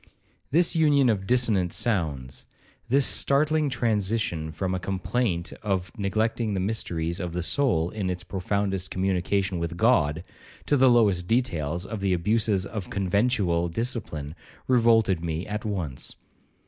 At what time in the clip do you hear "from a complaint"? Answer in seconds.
4.51-5.53